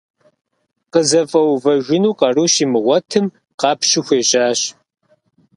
КъызэфӀэувэжыну 0.91 2.17
къару 2.19 2.47
щимыгъуэтым, 2.53 3.25
къэпщу 3.59 4.01
хуежьащ. 4.05 4.59